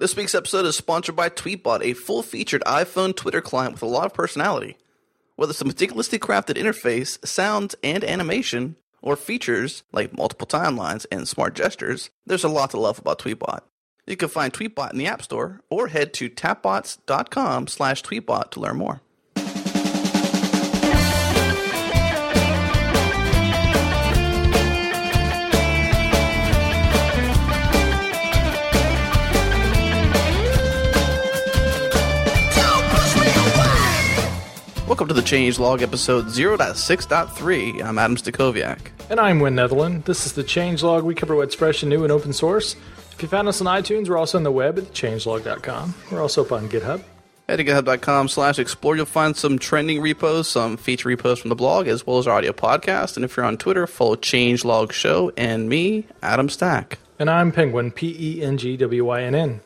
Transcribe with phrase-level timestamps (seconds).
[0.00, 3.86] This week's episode is sponsored by Tweetbot, a full featured iPhone Twitter client with a
[3.86, 4.78] lot of personality.
[5.36, 11.28] Whether it's a meticulously crafted interface, sounds, and animation, or features like multiple timelines and
[11.28, 13.60] smart gestures, there's a lot to love about Tweetbot.
[14.06, 18.60] You can find Tweetbot in the App Store or head to tapbots.com slash tweetbot to
[18.60, 19.02] learn more.
[34.90, 37.80] Welcome to the Changelog episode 0.6.3.
[37.80, 38.88] I'm Adam Stacoviak.
[39.08, 40.04] And I'm Wynn Netherland.
[40.04, 41.04] This is the Changelog.
[41.04, 42.74] We cover what's fresh and new and open source.
[43.12, 45.94] If you found us on iTunes, we're also on the web at changelog.com.
[46.10, 47.04] We're also up on GitHub.
[47.48, 48.96] Head to github.com slash explore.
[48.96, 52.38] You'll find some trending repos, some feature repos from the blog, as well as our
[52.38, 53.14] audio podcast.
[53.14, 56.98] And if you're on Twitter, follow Changelog Show and me, Adam Stack.
[57.16, 59.60] And I'm Pengwynn, P E N G W Y N N.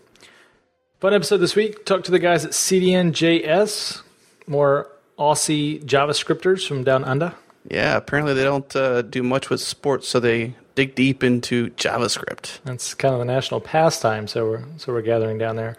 [1.00, 1.86] Fun episode this week.
[1.86, 4.02] Talk to the guys at CDN.js.
[4.47, 7.34] More Aussie JavaScripters from down under.
[7.70, 12.59] Yeah, apparently they don't uh, do much with sports, so they dig deep into JavaScript.
[12.65, 15.77] That's kind of the national pastime, so we're so we're gathering down there.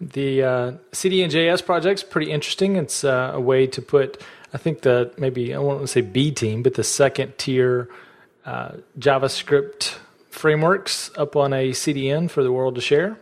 [0.00, 2.76] The uh, CDN.js project's pretty interesting.
[2.76, 4.22] It's uh, a way to put,
[4.54, 7.88] I think the maybe I won't say B team, but the second tier
[8.46, 9.98] uh, JavaScript
[10.30, 13.18] frameworks up on a CDN for the world to share.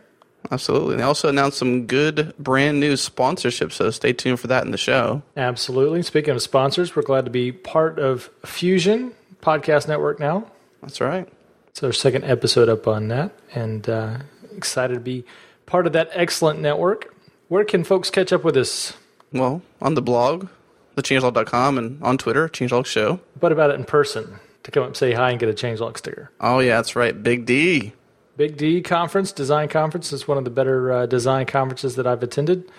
[0.51, 0.95] Absolutely.
[0.95, 4.77] They also announced some good brand new sponsorships, so stay tuned for that in the
[4.77, 5.21] show.
[5.35, 6.01] Absolutely.
[6.03, 10.49] Speaking of sponsors, we're glad to be part of Fusion Podcast Network now.
[10.81, 11.27] That's right.
[11.67, 14.17] It's our second episode up on that, and uh,
[14.55, 15.25] excited to be
[15.65, 17.13] part of that excellent network.
[17.49, 18.93] Where can folks catch up with us?
[19.31, 20.47] Well, on the blog,
[20.95, 23.19] thechangelog.com, and on Twitter, Changelog Show.
[23.39, 24.39] What about it in person?
[24.63, 26.31] To come up and say hi and get a changelog sticker.
[26.41, 27.21] Oh, yeah, that's right.
[27.23, 27.93] Big D.
[28.37, 32.21] Big D Conference, Design Conference, is one of the better uh, design conferences that I've
[32.21, 32.71] attended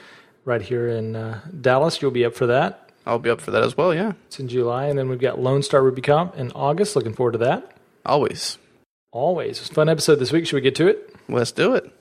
[0.44, 2.00] right here in uh, Dallas.
[2.00, 2.92] You'll be up for that.
[3.04, 4.12] I'll be up for that as well, yeah.
[4.28, 4.86] It's in July.
[4.86, 6.94] And then we've got Lone Star RubyConf in August.
[6.94, 7.76] Looking forward to that.
[8.06, 8.56] Always.
[9.10, 9.58] Always.
[9.60, 10.46] It's a fun episode this week.
[10.46, 11.16] Should we get to it?
[11.28, 11.92] Let's do it.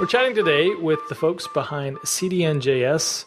[0.00, 3.26] We're chatting today with the folks behind CDN.js,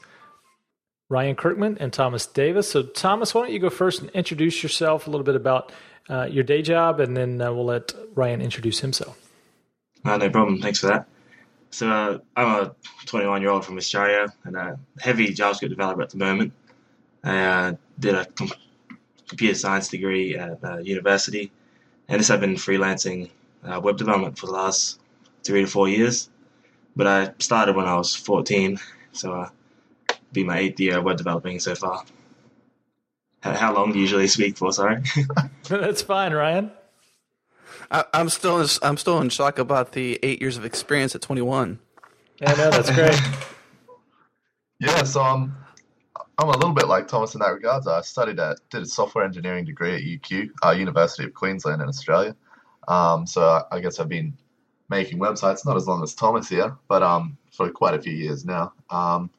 [1.13, 2.71] Ryan Kirkman and Thomas Davis.
[2.71, 5.71] So, Thomas, why don't you go first and introduce yourself a little bit about
[6.09, 9.15] uh, your day job, and then uh, we'll let Ryan introduce himself.
[10.03, 10.59] Uh, no problem.
[10.59, 11.07] Thanks for that.
[11.69, 12.75] So, uh, I'm a
[13.05, 16.51] 21 year old from Australia and a heavy JavaScript developer at the moment.
[17.23, 18.51] I uh, did a com-
[19.27, 21.51] computer science degree at uh, university,
[22.07, 23.29] and this I've been freelancing
[23.83, 24.99] web development for the last
[25.43, 26.31] three to four years.
[26.95, 28.79] But I started when I was 14,
[29.11, 29.47] so
[30.33, 32.03] be my eighth year web developing so far.
[33.41, 34.71] How long do you usually speak for?
[34.71, 35.01] Sorry.
[35.67, 36.71] That's fine, Ryan.
[37.91, 41.21] I, am still in, I'm still in shock about the eight years of experience at
[41.21, 41.79] 21.
[42.41, 43.19] Yeah, no, that's great.
[44.79, 45.55] yeah, so I'm
[46.37, 47.87] I'm a little bit like Thomas in that regards.
[47.87, 51.87] I studied at did a software engineering degree at UQ, uh, University of Queensland in
[51.87, 52.35] Australia.
[52.87, 54.35] Um, so I guess I've been
[54.89, 58.45] making websites not as long as Thomas here, but um, for quite a few years
[58.45, 58.73] now.
[58.89, 59.29] Um,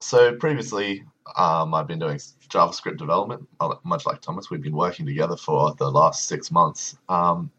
[0.00, 1.04] so previously,
[1.36, 3.46] um, I've been doing JavaScript development,
[3.84, 4.50] much like Thomas.
[4.50, 7.50] We've been working together for the last six months, um,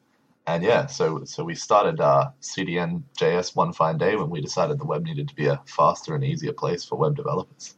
[0.47, 4.79] and yeah, so so we started uh, CDN JS one fine day when we decided
[4.79, 7.75] the web needed to be a faster and easier place for web developers.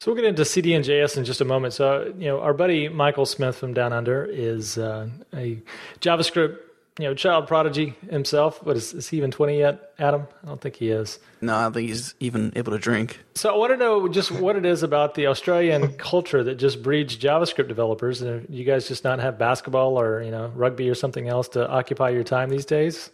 [0.00, 1.74] So we'll get into CDN JS in just a moment.
[1.74, 5.60] So you know, our buddy Michael Smith from Down Under is uh, a
[6.00, 6.58] JavaScript
[6.98, 8.62] you know, child prodigy himself.
[8.64, 10.26] What is, is he even 20 yet, Adam?
[10.42, 11.20] I don't think he is.
[11.40, 13.20] No, I don't think he's even able to drink.
[13.36, 16.82] So I want to know just what it is about the Australian culture that just
[16.82, 18.20] breeds JavaScript developers.
[18.20, 21.68] And you guys just not have basketball or, you know, rugby or something else to
[21.68, 23.10] occupy your time these days?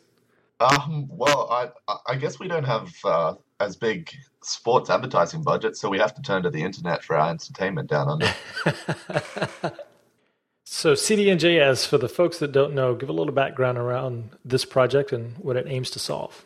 [0.60, 4.10] Um, well, I, I guess we don't have uh, as big
[4.42, 8.08] sports advertising budget, so we have to turn to the internet for our entertainment down
[8.08, 9.74] under.
[10.64, 15.12] So CDN.js, for the folks that don't know, give a little background around this project
[15.12, 16.44] and what it aims to solve.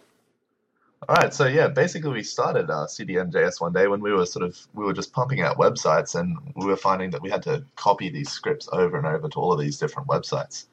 [1.08, 4.44] All right, so yeah, basically we started uh, CDN.js one day when we were sort
[4.44, 7.64] of we were just pumping out websites, and we were finding that we had to
[7.76, 10.66] copy these scripts over and over to all of these different websites,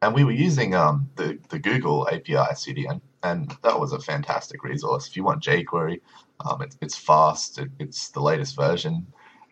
[0.00, 4.62] and we were using um, the the Google API CDN, and that was a fantastic
[4.62, 5.08] resource.
[5.08, 6.00] If you want jQuery,
[6.46, 9.04] um, it, it's fast, it, it's the latest version,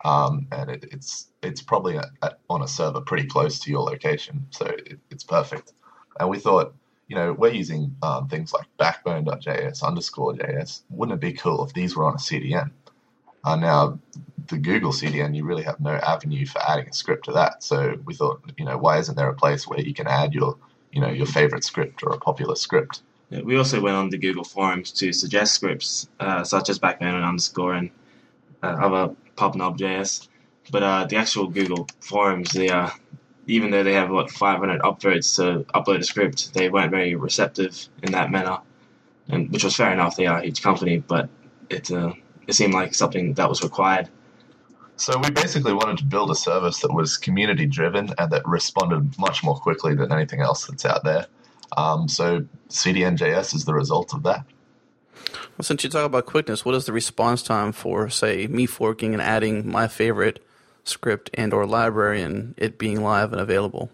[0.03, 3.83] um, and it, it's it's probably a, a, on a server pretty close to your
[3.83, 5.73] location, so it, it's perfect.
[6.19, 6.73] And we thought,
[7.07, 10.81] you know, we're using um, things like Backbone.js, underscore JS.
[10.89, 12.71] Wouldn't it be cool if these were on a CDN?
[13.43, 13.99] Uh, now,
[14.47, 17.63] the Google CDN, you really have no avenue for adding a script to that.
[17.63, 20.57] So we thought, you know, why isn't there a place where you can add your,
[20.91, 23.01] you know, your favorite script or a popular script?
[23.29, 27.15] Yeah, we also went on the Google forums to suggest scripts uh, such as backbone
[27.15, 27.89] and underscore and
[28.61, 30.27] uh, other pubnub.js.
[30.71, 32.93] But uh, the actual Google forums, they are
[33.47, 37.89] even though they have what 500 upvotes to upload a script, they weren't very receptive
[38.03, 38.59] in that manner,
[39.27, 40.15] and which was fair enough.
[40.15, 41.29] They are a huge company, but
[41.69, 42.13] it uh,
[42.47, 44.09] it seemed like something that was required.
[44.95, 49.17] So we basically wanted to build a service that was community driven and that responded
[49.17, 51.25] much more quickly than anything else that's out there.
[51.75, 54.45] Um, so CDNJS is the result of that.
[55.61, 59.13] Well, since you talk about quickness, what is the response time for, say, me forking
[59.13, 60.43] and adding my favorite
[60.85, 63.91] script and or library and it being live and available?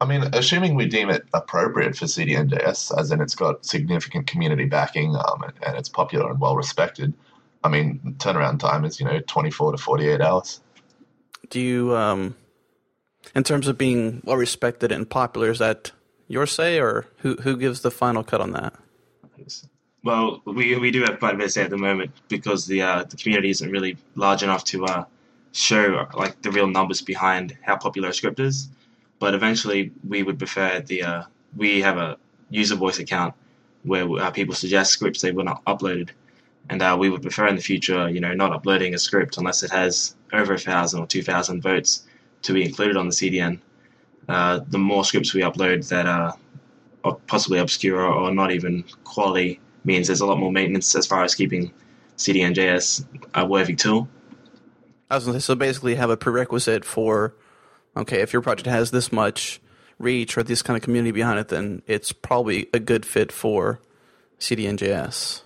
[0.00, 4.66] I mean, assuming we deem it appropriate for CDNJS, as in it's got significant community
[4.66, 7.12] backing um, and, and it's popular and well respected,
[7.64, 10.60] I mean, turnaround time is, you know, 24 to 48 hours.
[11.50, 12.36] Do you, um,
[13.34, 15.90] in terms of being well respected and popular, is that
[16.28, 18.74] your say or who, who gives the final cut on that?
[20.04, 22.82] Well, we, we do have quite a bit to say at the moment because the
[22.82, 25.04] uh, the community isn't really large enough to uh,
[25.52, 28.68] show like the real numbers behind how popular a script is.
[29.18, 31.22] But eventually, we would prefer the uh,
[31.56, 32.16] we have a
[32.50, 33.34] user voice account
[33.82, 36.10] where uh, people suggest scripts they want uploaded,
[36.68, 39.64] and uh, we would prefer in the future, you know, not uploading a script unless
[39.64, 42.06] it has over a thousand or two thousand votes
[42.42, 43.58] to be included on the CDN.
[44.28, 46.36] Uh, the more scripts we upload that are
[47.26, 51.34] possibly obscure or not even quality means there's a lot more maintenance as far as
[51.34, 51.72] keeping
[52.16, 53.04] CDNJS
[53.34, 54.08] a uh, worthy tool.
[55.10, 57.34] I was going to say, so basically have a prerequisite for,
[57.96, 59.60] okay, if your project has this much
[59.98, 63.80] reach or this kind of community behind it, then it's probably a good fit for
[64.38, 65.42] CDNJS.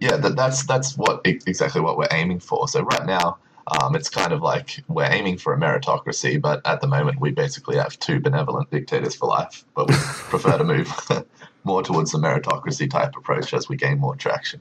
[0.00, 2.66] Yeah, that, that's that's what exactly what we're aiming for.
[2.68, 6.80] So right now, um, it's kind of like we're aiming for a meritocracy, but at
[6.80, 9.64] the moment we basically have two benevolent dictators for life.
[9.74, 10.92] But we prefer to move
[11.64, 14.60] more towards the meritocracy type approach as we gain more traction.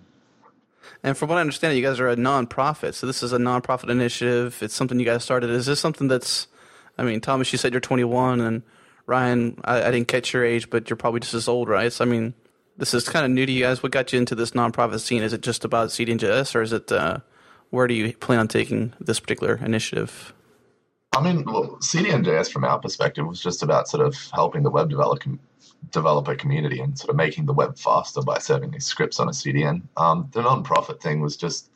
[1.03, 2.93] And from what I understand, you guys are a nonprofit.
[2.93, 4.61] So this is a nonprofit initiative.
[4.61, 5.49] It's something you guys started.
[5.49, 6.47] Is this something that's,
[6.97, 8.61] I mean, Thomas, you said you're 21, and
[9.07, 11.91] Ryan, I, I didn't catch your age, but you're probably just as old, right?
[11.91, 12.35] So I mean,
[12.77, 13.81] this is kind of new to you guys.
[13.81, 15.23] What got you into this nonprofit scene?
[15.23, 17.17] Is it just about CDNJS, or is it uh,
[17.71, 20.33] where do you plan on taking this particular initiative?
[21.13, 24.89] I mean, well, CDNJS from our perspective was just about sort of helping the web
[24.89, 25.31] developer
[25.89, 29.31] developer community and sort of making the web faster by serving these scripts on a
[29.31, 29.81] CDN.
[29.97, 31.69] Um, the non-profit thing was just,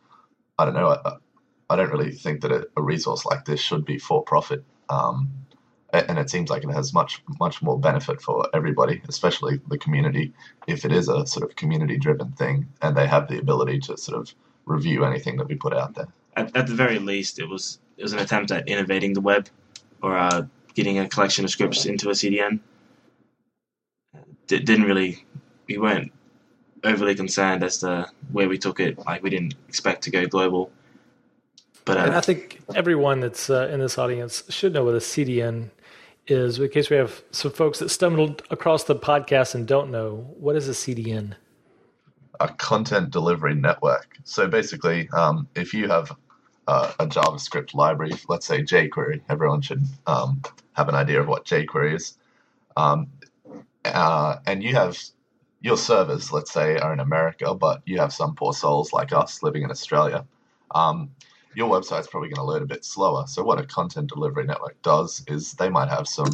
[0.57, 1.17] I don't know, I,
[1.69, 4.63] I don't really think that a, a, resource like this should be for profit.
[4.89, 5.29] Um,
[5.91, 10.33] and it seems like it has much much more benefit for everybody, especially the community,
[10.67, 13.97] if it is a sort of community driven thing, and they have the ability to
[13.97, 16.07] sort of review anything that we put out there.
[16.35, 19.47] At, at the very least, it was it was an attempt at innovating the web,
[20.01, 22.59] or uh, getting a collection of scripts into a CDN
[24.51, 25.25] It didn't really
[25.67, 26.11] we weren't
[26.83, 28.97] overly concerned as to where we took it.
[28.99, 30.71] Like we didn't expect to go global.
[31.85, 34.99] But uh, and I think everyone that's uh, in this audience should know what a
[34.99, 35.69] CDN
[36.27, 36.59] is.
[36.59, 40.55] In case we have some folks that stumbled across the podcast and don't know, what
[40.55, 41.35] is a CDN?
[42.39, 44.17] A content delivery network.
[44.23, 46.15] So basically, um, if you have
[46.67, 50.41] uh, a JavaScript library, let's say jQuery, everyone should um,
[50.73, 52.17] have an idea of what jQuery is.
[52.77, 53.07] Um,
[53.85, 54.97] uh, and you have
[55.61, 59.41] your servers, let's say, are in America, but you have some poor souls like us
[59.43, 60.25] living in Australia.
[60.73, 61.11] Um,
[61.55, 63.25] your website's probably going to load a bit slower.
[63.27, 66.31] So, what a content delivery network does is they might have some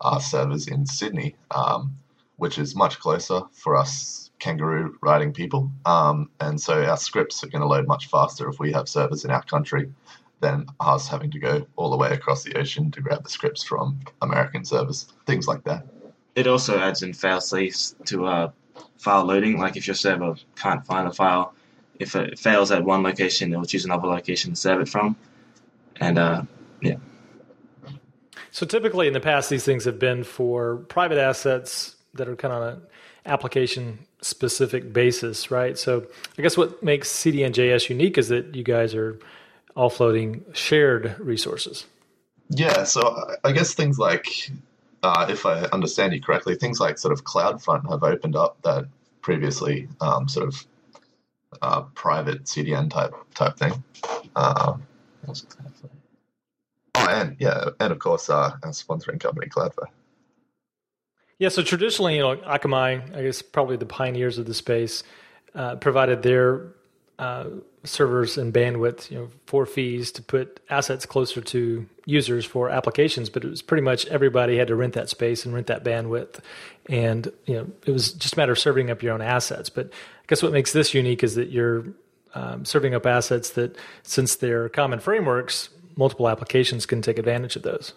[0.00, 1.94] uh, servers in Sydney, um,
[2.36, 5.70] which is much closer for us kangaroo writing people.
[5.84, 9.24] Um, and so, our scripts are going to load much faster if we have servers
[9.24, 9.92] in our country
[10.40, 13.62] than us having to go all the way across the ocean to grab the scripts
[13.62, 15.86] from American servers, things like that
[16.34, 18.50] it also adds in fail safes to uh,
[18.96, 19.58] file loading.
[19.58, 21.54] Like if your server can't find a file,
[21.98, 25.16] if it fails at one location, it will choose another location to serve it from.
[26.00, 26.42] And uh,
[26.82, 26.96] yeah.
[28.50, 32.54] So typically in the past, these things have been for private assets that are kind
[32.54, 32.82] of on an
[33.26, 35.76] application specific basis, right?
[35.78, 36.06] So
[36.38, 39.18] I guess what makes CDNJS unique is that you guys are
[39.76, 41.84] offloading shared resources.
[42.48, 44.26] Yeah, so I guess things like
[45.02, 48.86] uh, if I understand you correctly, things like sort of CloudFront have opened up that
[49.20, 50.66] previously um, sort of
[51.62, 53.84] uh, private CDN type type thing.
[54.36, 54.76] Uh,
[55.28, 55.34] oh,
[56.96, 59.88] and yeah, and of course, uh, our sponsoring company Cloudflare.
[61.38, 65.02] Yeah, so traditionally, you know, Akamai, I guess probably the pioneers of the space,
[65.54, 66.68] uh, provided their
[67.18, 67.46] uh,
[67.84, 73.30] servers and bandwidth, you know, for fees to put assets closer to users for applications,
[73.30, 76.40] but it was pretty much everybody had to rent that space and rent that bandwidth,
[76.88, 79.68] and you know, it was just a matter of serving up your own assets.
[79.70, 81.84] But I guess what makes this unique is that you're
[82.34, 87.62] um, serving up assets that, since they're common frameworks, multiple applications can take advantage of
[87.62, 87.92] those.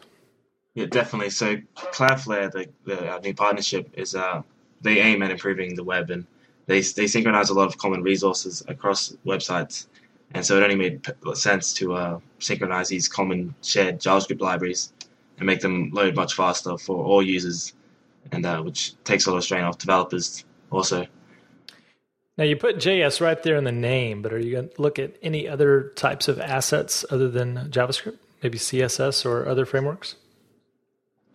[0.78, 1.32] Yeah, definitely.
[1.32, 4.44] So Cloudflare, the, the new partnership, is uh,
[4.82, 6.24] they aim at improving the web and
[6.68, 9.88] they they synchronize a lot of common resources across websites,
[10.36, 14.94] and so it only made sense to uh, synchronize these common shared JavaScript libraries
[15.40, 17.74] and make them load much faster for all users,
[18.32, 21.08] and uh, which takes a lot of strain off developers also.
[22.38, 25.00] Now you put JS right there in the name, but are you going to look
[25.00, 30.18] at any other types of assets other than JavaScript, maybe CSS or other frameworks?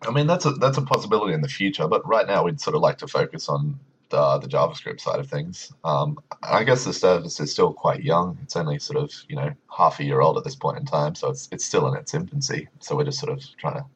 [0.06, 2.76] I mean, that's a that's a possibility in the future, but right now we'd sort
[2.76, 3.78] of like to focus on
[4.10, 5.72] the, the JavaScript side of things.
[5.84, 8.38] Um, I guess the service is still quite young.
[8.42, 11.14] It's only sort of you know half a year old at this point in time,
[11.14, 12.68] so it's it's still in its infancy.
[12.78, 13.86] So we're just sort of trying to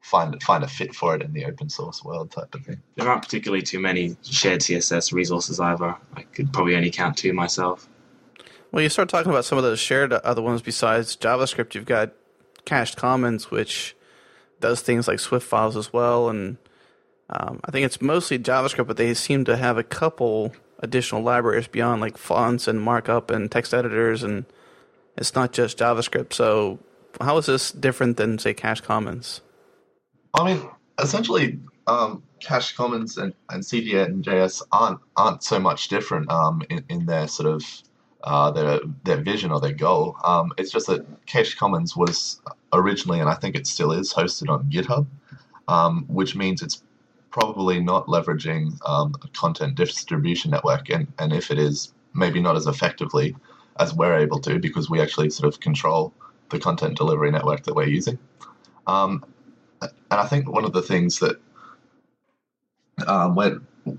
[0.00, 2.82] find find a fit for it in the open source world type of thing.
[2.96, 5.96] There aren't particularly too many shared CSS resources either.
[6.16, 7.88] I could probably only count two myself.
[8.72, 11.74] Well, you start talking about some of those shared other ones besides JavaScript.
[11.74, 12.12] You've got
[12.64, 13.96] Cached Commons, which
[14.60, 16.56] does things like Swift files as well, and
[17.30, 21.68] um, I think it's mostly JavaScript, but they seem to have a couple additional libraries
[21.68, 24.44] beyond like fonts and markup and text editors, and
[25.16, 26.32] it's not just JavaScript.
[26.32, 26.78] So,
[27.20, 29.40] how is this different than say Cached Commons?
[30.34, 35.88] I mean, essentially, um, Cached Commons and, and CDN and JS aren't aren't so much
[35.88, 37.64] different um, in, in their sort of
[38.24, 40.16] uh, their their vision or their goal.
[40.24, 42.40] Um, it's just that Cached Commons was
[42.72, 45.06] originally, and I think it still is, hosted on GitHub,
[45.68, 46.82] um, which means it's
[47.30, 52.56] probably not leveraging um, a content distribution network, and, and if it is, maybe not
[52.56, 53.36] as effectively
[53.78, 56.12] as we're able to because we actually sort of control
[56.50, 58.18] the content delivery network that we're using.
[58.86, 59.24] Um,
[59.80, 61.40] and I think one of the things that
[63.06, 63.34] um,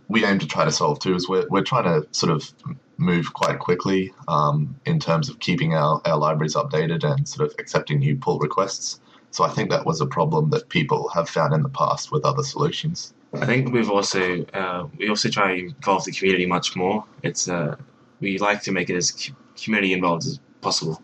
[0.09, 2.53] we aim to try to solve too is we're, we're trying to sort of
[3.01, 7.55] move quite quickly um, in terms of keeping our, our libraries updated and sort of
[7.59, 8.99] accepting new pull requests.
[9.31, 12.25] So I think that was a problem that people have found in the past with
[12.25, 13.13] other solutions.
[13.33, 17.05] I think we've also uh, we also try to involve the community much more.
[17.23, 17.77] It's uh,
[18.19, 21.01] we like to make it as community involved as possible,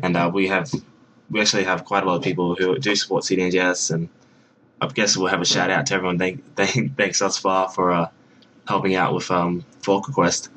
[0.00, 0.70] and uh, we have
[1.28, 4.08] we actually have quite a lot of people who do support CDNJS, and
[4.80, 6.18] I guess we'll have a shout out to everyone.
[6.18, 8.10] Thank, thank thanks us far for uh,
[8.68, 10.50] helping out with um, fork request.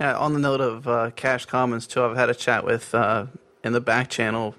[0.00, 3.26] Yeah, on the note of uh, Cached Commons too, I've had a chat with uh,
[3.62, 4.56] in the back channel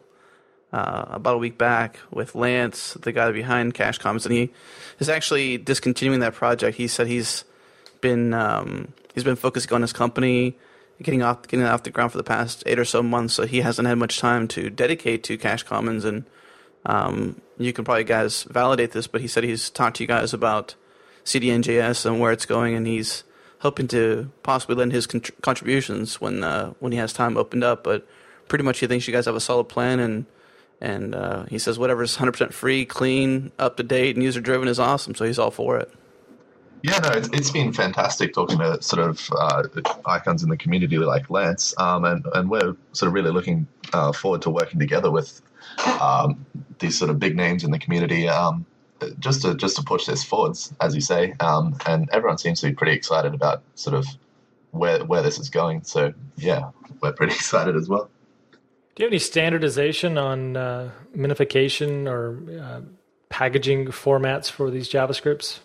[0.72, 4.52] uh, about a week back with Lance, the guy behind Cached Commons, and he
[5.00, 6.78] is actually discontinuing that project.
[6.78, 7.44] He said he's
[8.00, 10.58] been um, he's been focusing on his company,
[11.02, 13.34] getting off getting off the ground for the past eight or so months.
[13.34, 16.26] So he hasn't had much time to dedicate to Cached Commons, and
[16.86, 19.08] um, you can probably guys validate this.
[19.08, 20.76] But he said he's talked to you guys about
[21.26, 23.26] CDNJS and where it's going, and he's
[23.66, 25.08] hoping to possibly lend his
[25.42, 27.84] contributions when uh, when he has time opened up.
[27.84, 28.08] But
[28.48, 30.26] pretty much he thinks you guys have a solid plan and
[30.80, 34.78] and uh, he says whatever's 100% free, clean, up to date, and user driven is
[34.78, 35.16] awesome.
[35.16, 35.92] So he's all for it.
[36.84, 39.64] Yeah, no, it's, it's been fantastic talking to sort of uh,
[40.06, 44.12] icons in the community like Lance, um, and and we're sort of really looking uh,
[44.12, 45.42] forward to working together with
[46.00, 46.46] um,
[46.78, 48.68] these sort of big names in the community, um,
[49.20, 51.34] just to just to push this forwards, as you say.
[51.40, 54.06] Um, and everyone seems to be pretty excited about sort of
[54.72, 55.84] where where this is going.
[55.84, 56.70] So yeah,
[57.02, 58.10] we're pretty excited as well.
[58.52, 62.82] Do you have any standardization on uh, minification or uh,
[63.28, 65.60] packaging formats for these JavaScripts?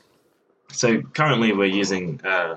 [0.72, 2.56] So currently we're using uh,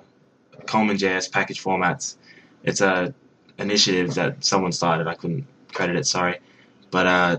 [0.66, 2.16] CommonJS package formats.
[2.64, 3.14] It's a
[3.60, 5.08] initiative that someone started.
[5.08, 6.40] I couldn't credit it, sorry.
[6.90, 7.38] But uh,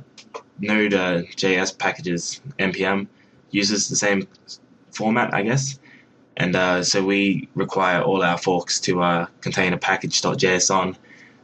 [0.61, 3.09] Node.js packages, NPM,
[3.55, 4.27] uses the same
[4.91, 5.79] format, I guess.
[6.37, 10.97] And uh, so we require all our forks to uh, contain a package.json,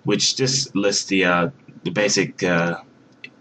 [0.05, 1.51] which just lists the uh,
[1.85, 2.81] the basic uh,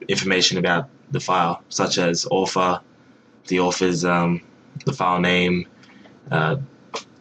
[0.08, 2.80] information about the file, such as author,
[3.48, 4.42] the author's um,
[4.86, 5.68] the file name,
[6.32, 6.58] uh,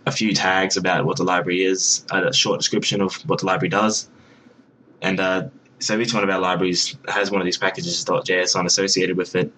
[0.05, 3.71] a few tags about what the library is, a short description of what the library
[3.71, 4.11] does,
[5.01, 5.49] and uh,
[5.81, 9.51] so each one of our libraries has one of these packages .json associated with it,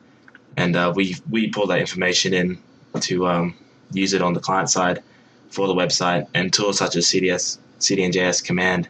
[0.61, 2.59] and uh, we we pull that information in
[3.01, 3.55] to um,
[3.93, 5.03] use it on the client side
[5.49, 8.89] for the website, and tools such as CDS CDNJS command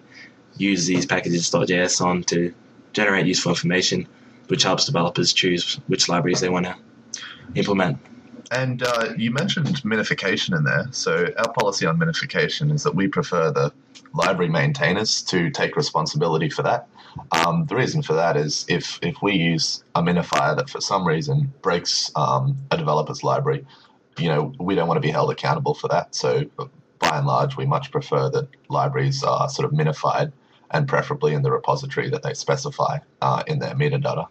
[0.56, 2.52] use these packages.json to
[2.92, 4.06] generate useful information,
[4.48, 6.74] which helps developers choose which libraries they want to
[7.54, 7.98] implement.
[8.50, 10.88] And uh, you mentioned minification in there.
[10.90, 13.72] So our policy on minification is that we prefer the
[14.12, 16.88] library maintainers to take responsibility for that.
[17.32, 21.06] Um, the reason for that is if if we use a minifier that for some
[21.06, 23.66] reason breaks um, a developer's library,
[24.18, 26.14] you know we don't want to be held accountable for that.
[26.14, 26.44] So
[27.00, 30.32] by and large, we much prefer that libraries are sort of minified
[30.70, 34.28] and preferably in the repository that they specify uh, in their metadata.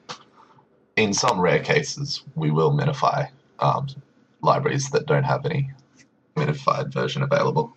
[0.96, 3.28] In some rare cases, we will minify
[3.60, 3.88] um,
[4.42, 5.70] libraries that don't have any
[6.36, 7.76] minified version available.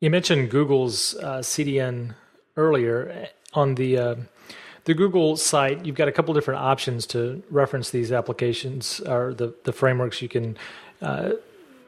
[0.00, 2.14] You mentioned Google's uh, CDN
[2.56, 4.14] earlier on the uh,
[4.84, 5.84] the Google site.
[5.84, 10.22] You've got a couple different options to reference these applications or the the frameworks.
[10.22, 10.56] You can
[11.02, 11.32] uh,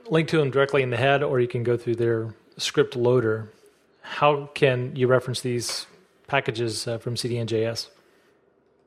[0.08, 3.50] link to them directly in the head, or you can go through their script loader.
[4.02, 5.86] How can you reference these
[6.26, 7.88] packages uh, from CDN.js?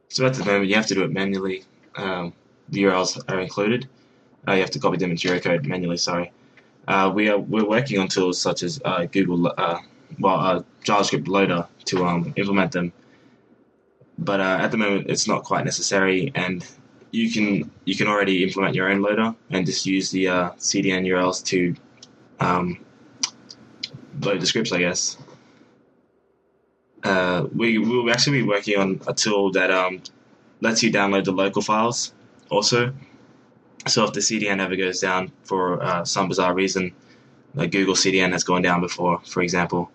[0.10, 1.64] So at the moment, you have to do it manually.
[1.96, 2.34] Um,
[2.70, 3.88] the URLs are included.
[4.48, 5.98] Uh, you have to copy them into your code manually.
[5.98, 6.32] Sorry.
[6.88, 9.80] Uh, we are we're working on tools such as uh, Google, uh,
[10.20, 12.94] well, uh, JavaScript loader to um, implement them.
[14.18, 16.66] But uh, at the moment, it's not quite necessary, and
[17.12, 21.44] you can you can already implement your own loader and just use the CDN URLs
[21.46, 21.76] to
[22.40, 22.84] um,
[24.22, 25.18] load the scripts, I guess.
[27.54, 30.02] we will actually be working on a tool that um,
[30.62, 32.14] lets you download the local files
[32.50, 32.94] also
[33.88, 36.94] so if the CDN ever goes down for uh, some bizarre reason,
[37.54, 39.92] like Google CDN has gone down before, for example,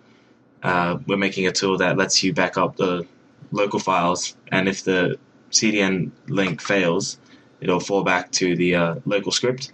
[0.63, 3.07] uh, we're making a tool that lets you back up the
[3.53, 5.19] local files, and if the
[5.51, 7.19] CDN link fails,
[7.61, 9.73] it'll fall back to the uh, local script.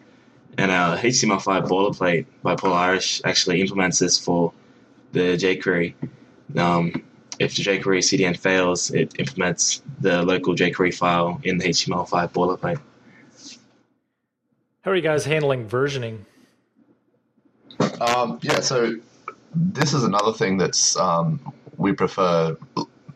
[0.57, 4.53] And our HTML5 boilerplate by Paul Irish actually implements this for
[5.13, 5.95] the jQuery.
[6.57, 7.03] Um,
[7.41, 12.81] if the jQuery CDN fails, it implements the local jQuery file in the HTML5 boilerplate.
[14.83, 16.21] How are you guys handling versioning?
[18.01, 18.97] Um, yeah, so
[19.55, 22.57] this is another thing that's um, we prefer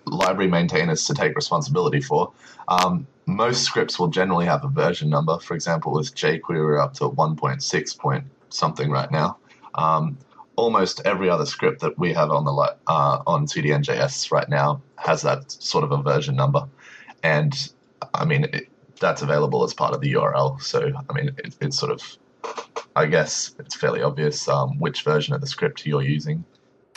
[0.06, 2.32] library maintainers to take responsibility for.
[2.68, 5.38] Um, most scripts will generally have a version number.
[5.38, 9.36] For example, with jQuery, we're up to 1.6 point something right now.
[9.74, 10.18] Um,
[10.56, 12.52] almost every other script that we have on the
[12.88, 16.66] uh, on CDN.js right now has that sort of a version number,
[17.22, 17.70] and
[18.14, 20.60] I mean, it, that's available as part of the URL.
[20.60, 22.02] So, I mean, it, it's sort of,
[22.98, 26.44] I guess it's fairly obvious um, which version of the script you're using.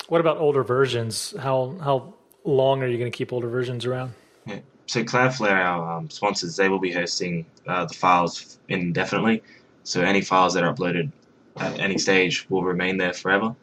[0.08, 1.36] What about older versions?
[1.40, 4.14] How how long are you going to keep older versions around?
[4.48, 4.62] Yeah.
[4.88, 9.44] So Cloudflare, our um, sponsors, they will be hosting uh, the files indefinitely.
[9.84, 11.12] So any files that are uploaded
[11.58, 13.56] at any stage will remain there forever.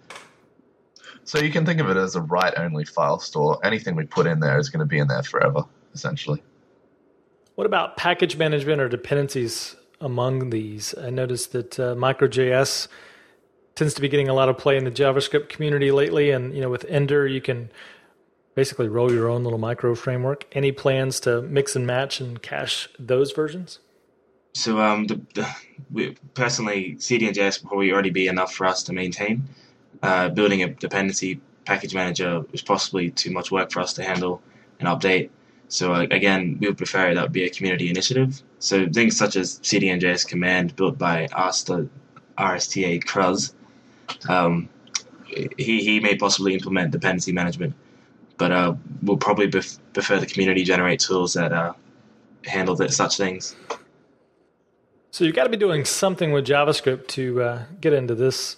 [1.25, 3.59] So you can think of it as a write-only file store.
[3.65, 6.41] Anything we put in there is going to be in there forever, essentially.
[7.57, 10.95] What about package management or dependencies among these?
[10.97, 12.89] I noticed that uh, MicroJS
[13.75, 16.61] tends to be getting a lot of play in the JavaScript community lately, and you
[16.61, 17.71] know, with Ender, you can
[18.55, 20.45] basically roll your own little micro framework.
[20.53, 23.79] Any plans to mix and match and cache those versions?
[24.55, 25.49] So, um, the, the,
[25.93, 29.45] we, personally, CDN.js will probably already be enough for us to maintain.
[30.03, 34.43] Uh, building a dependency package manager is possibly too much work for us to handle
[34.81, 35.31] and update.
[35.69, 38.43] So uh, again, we would prefer that would be a community initiative.
[38.59, 41.89] So things such as CDN.js command built by Asta
[42.39, 43.55] RSTA Cruz,
[44.29, 44.69] um,
[45.27, 47.75] he, he may possibly implement dependency management,
[48.39, 51.75] but uh, we'll probably bef- prefer the community generate tools that uh,
[52.45, 53.55] handle that, such things.
[55.11, 58.57] So you've got to be doing something with JavaScript to uh, get into this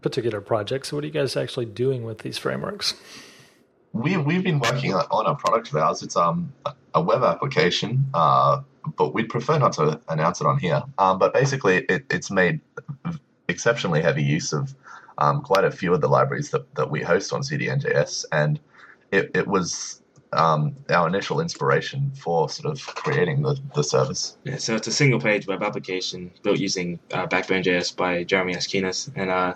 [0.00, 0.86] particular project.
[0.86, 2.94] So what are you guys actually doing with these frameworks?
[3.94, 6.02] We we've been working on a product of ours.
[6.02, 6.52] It's um
[6.94, 8.60] a web application, uh,
[8.96, 10.82] but we'd prefer not to announce it on here.
[10.98, 12.60] Um, but basically, it, it's made
[13.48, 14.74] exceptionally heavy use of
[15.18, 18.60] um, quite a few of the libraries that, that we host on CDN.js, and
[19.10, 20.02] it, it was
[20.32, 24.36] um, our initial inspiration for sort of creating the, the service.
[24.44, 29.10] Yeah, so it's a single page web application built using uh, Backbone.js by Jeremy Ashkenas,
[29.16, 29.54] and uh,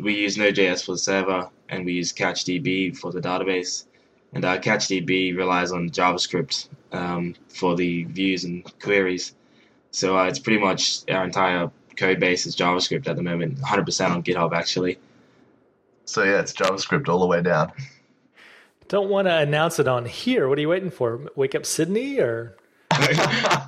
[0.00, 3.84] we use Node.js for the server and we use CouchDB for the database.
[4.32, 9.34] And uh, CouchDB relies on JavaScript um, for the views and queries.
[9.90, 14.10] So uh, it's pretty much our entire code base is JavaScript at the moment, 100%
[14.10, 14.98] on GitHub actually.
[16.04, 17.72] So yeah, it's JavaScript all the way down.
[18.88, 20.48] Don't want to announce it on here.
[20.48, 21.20] What are you waiting for?
[21.36, 22.56] Wake up Sydney or?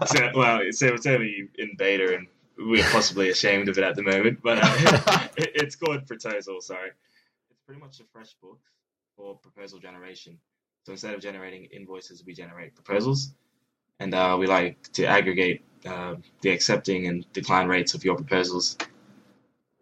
[0.06, 2.26] so, well, it's, it's only in beta and
[2.60, 6.60] we're possibly ashamed of it at the moment, but uh, it, it's called Proposal.
[6.60, 6.96] Sorry, it's
[7.70, 8.58] pretty much a fresh book
[9.16, 10.36] for proposal generation.
[10.84, 13.32] So instead of generating invoices, we generate proposals,
[14.00, 18.76] and uh, we like to aggregate uh, the accepting and decline rates of your proposals.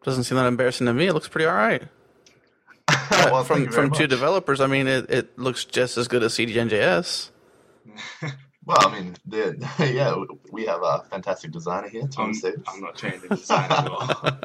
[0.02, 1.06] Doesn't seem that embarrassing to me.
[1.06, 1.82] It looks pretty all right.
[3.10, 6.08] well, thank from you very from two developers, I mean, it, it looks just as
[6.08, 7.30] good as CDNJS.
[8.66, 9.56] Well, I mean, the,
[9.94, 10.14] yeah,
[10.52, 12.34] we have a fantastic designer here, I'm,
[12.66, 14.38] I'm not trained in design at all.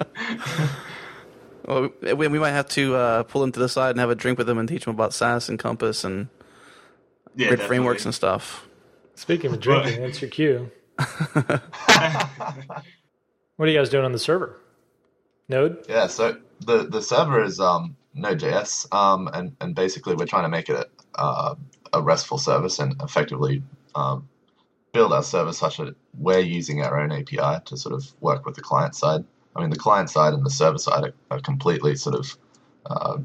[1.65, 4.15] Well, we, we might have to uh, pull him to the side and have a
[4.15, 6.27] drink with him and teach him about Sass and Compass and
[7.35, 8.67] yeah, grid frameworks and stuff.
[9.15, 10.71] Speaking of drinking, that's your cue.
[13.55, 14.59] What are you guys doing on the server?
[15.47, 15.85] Node?
[15.87, 20.49] Yeah, so the the server is um, Node.js, um, and and basically we're trying to
[20.49, 21.55] make it a, uh,
[21.93, 23.61] a RESTful service and effectively
[23.93, 24.27] um,
[24.91, 28.55] build our service such that we're using our own API to sort of work with
[28.55, 29.23] the client side.
[29.55, 32.37] I mean, the client side and the server side are, are completely sort of
[32.85, 33.17] uh,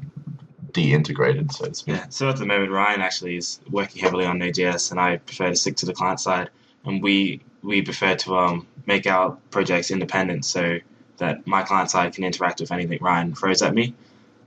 [0.71, 1.95] de-integrated, so to speak.
[1.95, 2.05] Yeah.
[2.09, 5.55] So at the moment, Ryan actually is working heavily on Node.js, and I prefer to
[5.55, 6.49] stick to the client side.
[6.85, 10.79] And we we prefer to um, make our projects independent, so
[11.17, 13.93] that my client side can interact with anything Ryan throws at me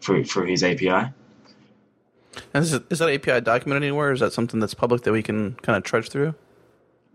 [0.00, 1.12] through through his API.
[2.54, 4.08] And is, it, is that API documented anywhere?
[4.08, 6.34] Or is that something that's public that we can kind of trudge through?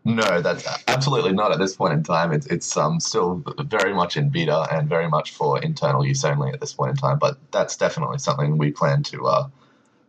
[0.08, 2.32] No, that's absolutely not at this point in time.
[2.32, 6.52] It's it's um still very much in beta and very much for internal use only
[6.54, 7.20] at this point in time.
[7.20, 9.48] But that's definitely something we plan to uh,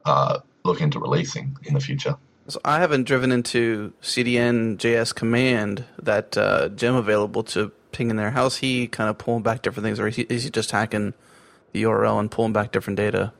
[0.04, 2.16] uh, look into releasing in the future.
[2.46, 8.16] So I haven't driven into CDN JS command that uh, gem available to ping in
[8.16, 8.30] there.
[8.30, 11.12] How's he kind of pulling back different things, or is he, is he just hacking
[11.72, 13.32] the URL and pulling back different data?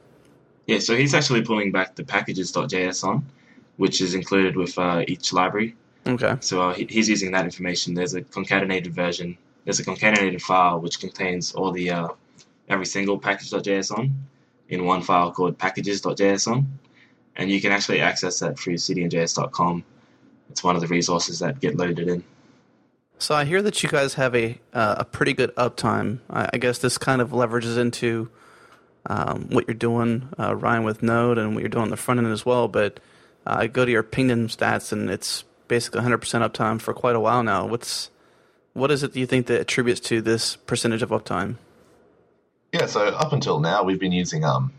[0.67, 0.81] Yeah.
[0.81, 3.23] So he's actually pulling back the packages.json,
[3.77, 5.77] which is included with uh, each library.
[6.07, 6.37] Okay.
[6.41, 7.95] So uh, he, he's using that information.
[7.95, 9.37] There's a concatenated version.
[9.65, 12.09] There's a concatenated file which contains all the uh,
[12.69, 14.13] every single package.json
[14.69, 16.67] in one file called packages.json,
[17.37, 19.85] and you can actually access that through cdnjs.com.
[20.51, 22.25] It's one of the resources that get loaded in.
[23.19, 26.21] So I hear that you guys have a uh, a pretty good uptime.
[26.31, 28.31] I, I guess this kind of leverages into
[29.07, 32.19] um, what you're doing, uh, Ryan, with Node, and what you're doing on the front
[32.19, 32.69] end as well.
[32.69, 33.01] But
[33.47, 37.21] uh, I go to your pingdom stats, and it's basically 100% uptime for quite a
[37.21, 37.67] while now.
[37.67, 38.11] What's
[38.73, 41.57] what is it do you think that attributes to this percentage of uptime?
[42.73, 44.73] Yeah, so up until now we've been using um,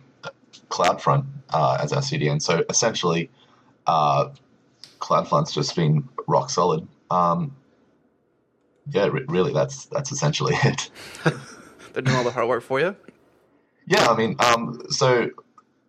[0.70, 2.42] CloudFront uh, as our CDN.
[2.42, 3.30] So essentially,
[3.88, 4.30] uh,
[5.00, 6.88] CloudFront's just been rock solid.
[7.10, 7.56] Um,
[8.92, 10.90] yeah, re- really, that's that's essentially it.
[11.94, 12.96] They're doing all the hard work for you.
[13.88, 15.32] Yeah, I mean, um, so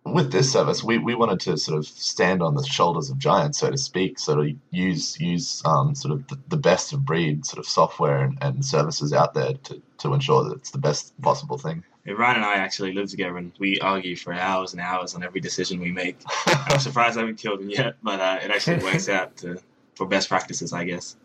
[0.05, 3.59] with this service, we, we wanted to sort of stand on the shoulders of giants,
[3.59, 7.45] so to speak, sort of use use um, sort of the, the best of breed
[7.45, 11.19] sort of software and, and services out there to, to ensure that it's the best
[11.21, 11.83] possible thing.
[12.05, 15.23] Yeah, Ryan and I actually live together, and we argue for hours and hours on
[15.23, 16.17] every decision we make.
[16.47, 19.61] I'm surprised I haven't killed him yet, but uh, it actually works out to,
[19.93, 21.15] for best practices, I guess.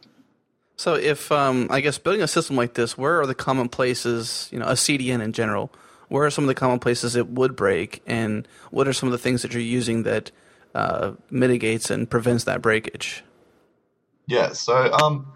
[0.77, 4.51] So if um, I guess building a system like this, where are the common places?
[4.53, 5.73] You know, a CDN in general.
[6.09, 9.13] Where are some of the common places it would break, and what are some of
[9.13, 10.31] the things that you're using that
[10.75, 13.25] uh, mitigates and prevents that breakage?
[14.27, 15.33] Yeah, so um,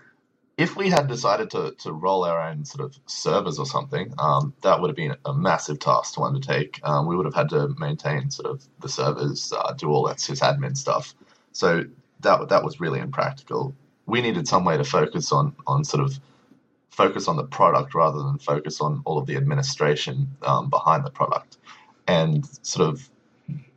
[0.57, 4.53] if we had decided to, to roll our own sort of servers or something, um,
[4.61, 6.81] that would have been a massive task to undertake.
[6.83, 10.19] Um, we would have had to maintain sort of the servers, uh, do all that
[10.19, 11.15] sysadmin stuff.
[11.53, 11.85] So
[12.21, 13.75] that that was really impractical.
[14.07, 16.21] We needed some way to focus on on sort of
[16.91, 21.11] focus on the product rather than focus on all of the administration um, behind the
[21.11, 21.59] product,
[22.07, 23.09] and sort of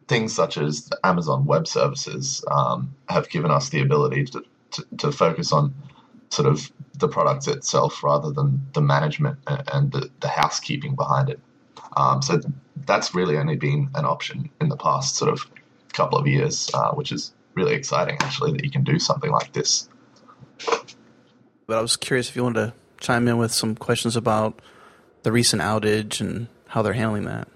[0.08, 5.12] things such as Amazon Web Services um, have given us the ability to, to, to
[5.12, 5.74] focus on
[6.30, 11.40] sort of the product itself rather than the management and, the, the housekeeping behind it.
[11.96, 12.40] Um, so
[12.86, 15.46] that's really only been an option in the past sort of
[15.94, 19.54] couple of years, uh, which is really exciting actually that you can do something like
[19.54, 19.88] this.
[21.68, 22.74] But I was curious if you wanted to
[23.04, 24.60] chime in with some questions about
[25.24, 27.48] the recent outage and how they're handling that.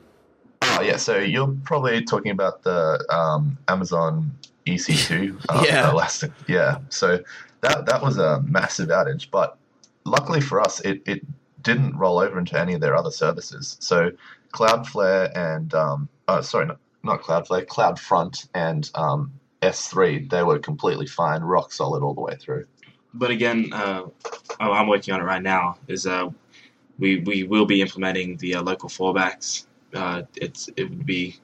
[0.62, 4.32] Oh yeah, so you're probably talking about the um, Amazon
[4.66, 5.90] EC2 uh, Yeah.
[5.90, 6.32] Elastic.
[6.48, 7.24] Yeah, so
[7.62, 9.58] that that was a massive outage, but
[10.04, 11.26] luckily for us, it, it
[11.62, 13.78] didn't roll over into any of their other services.
[13.80, 14.12] So
[14.54, 19.32] Cloudflare and um, oh, sorry, not, not Cloudflare, CloudFront and um,
[19.62, 22.66] S3, they were completely fine, rock solid all the way through.
[23.14, 24.04] But again, uh,
[24.60, 25.78] oh, I'm working on it right now.
[25.88, 26.30] Is uh,
[27.00, 29.66] we we will be implementing the uh, local fallbacks.
[29.94, 31.38] Uh, it's it would be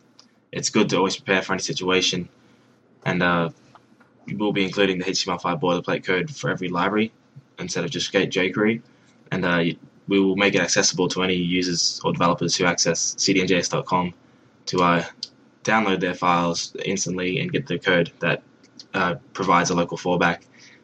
[0.51, 2.29] it's good to always prepare for any situation,
[3.05, 3.49] and uh,
[4.25, 7.11] we will be including the HTML5 boilerplate code for every library
[7.59, 8.81] instead of just jQuery,
[9.31, 9.63] and uh,
[10.07, 14.13] we will make it accessible to any users or developers who access cdnjs.com
[14.65, 15.03] to uh,
[15.63, 18.43] download their files instantly and get the code that
[18.93, 20.41] uh, provides a local fallback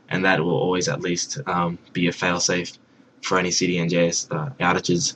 [0.10, 2.78] and that will always at least um, be a failsafe
[3.22, 5.16] for any CDNJS uh, outages.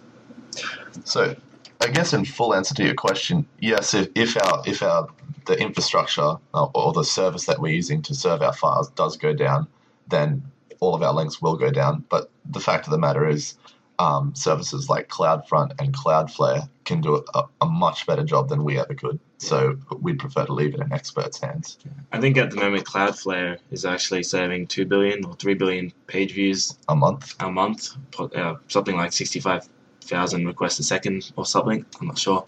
[1.04, 1.36] So
[1.82, 3.94] I guess in full answer to your question, yes.
[3.94, 5.08] If, if our if our
[5.46, 9.34] the infrastructure uh, or the service that we're using to serve our files does go
[9.34, 9.68] down,
[10.08, 10.42] then
[10.80, 12.06] all of our links will go down.
[12.10, 13.56] But the fact of the matter is,
[14.00, 18.80] um, services like CloudFront and Cloudflare can do a, a, much better job than we
[18.80, 19.20] ever could.
[19.44, 21.78] So we'd prefer to leave it in experts' hands.
[22.14, 26.34] I think at the moment Cloudflare is actually serving two billion or three billion page
[26.34, 27.36] views a month.
[27.42, 29.68] A month, uh, something like sixty-five
[30.02, 31.86] thousand requests a second or something.
[32.00, 32.46] I'm not sure.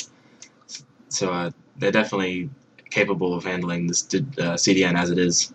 [1.10, 2.49] So uh, they're definitely
[2.89, 5.53] capable of handling this uh, CDN as it is.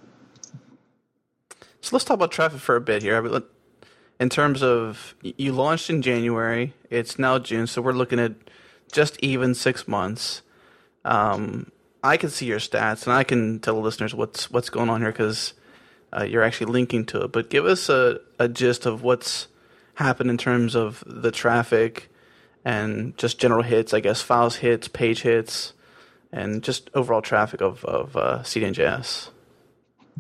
[1.81, 3.43] So let's talk about traffic for a bit here.
[4.19, 8.33] In terms of you launched in January, it's now June, so we're looking at
[8.93, 10.43] just even six months.
[11.05, 11.71] Um,
[12.03, 15.01] I can see your stats, and I can tell the listeners what's what's going on
[15.01, 15.55] here because
[16.13, 17.33] uh, you're actually linking to it.
[17.33, 19.49] But give us a, a gist of what's
[19.95, 22.09] happened in terms of the traffic
[22.65, 25.73] and just general hits, I guess, files hits, page hits,
[26.33, 29.31] and just overall traffic of of uh, CDNJS.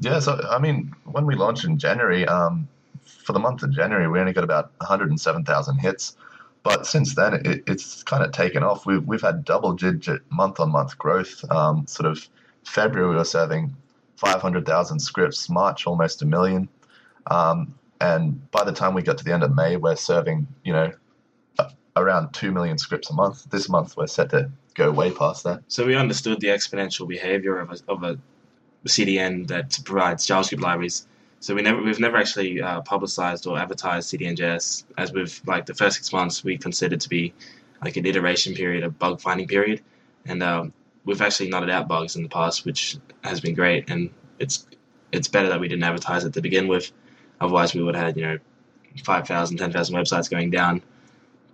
[0.01, 2.69] Yeah, so I mean, when we launched in January, um,
[3.03, 6.17] for the month of January, we only got about 107,000 hits.
[6.63, 8.87] But since then, it, it's kind of taken off.
[8.87, 11.45] We've we've had double digit month on month growth.
[11.51, 12.29] Um, sort of
[12.65, 13.75] February, we were serving
[14.17, 15.49] 500,000 scripts.
[15.49, 16.69] March, almost a million.
[17.31, 20.73] Um, and by the time we got to the end of May, we're serving, you
[20.73, 20.93] know,
[21.97, 23.45] around 2 million scripts a month.
[23.51, 25.63] This month, we're set to go way past that.
[25.69, 28.19] So we understood the exponential behavior of a, of a
[28.87, 31.07] CDN that provides JavaScript libraries.
[31.41, 35.75] So we never we've never actually uh, publicized or advertised CDNJS as with like the
[35.75, 37.33] first six months we considered to be
[37.83, 39.81] like an iteration period, a bug finding period,
[40.27, 40.75] and um,
[41.07, 44.67] we've actually nutted out bugs in the past, which has been great, and it's
[45.13, 46.93] it's better that we didn't advertise it to begin with.
[47.41, 48.39] Otherwise, we would have had you know
[49.03, 50.83] 5,000, 10,000 websites going down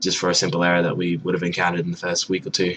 [0.00, 2.50] just for a simple error that we would have encountered in the first week or
[2.50, 2.76] two.